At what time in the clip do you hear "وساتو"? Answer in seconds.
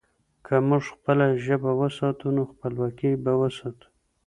1.81-2.25, 3.41-3.87